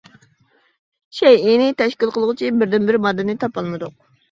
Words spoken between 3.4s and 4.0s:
تاپالمىدۇق.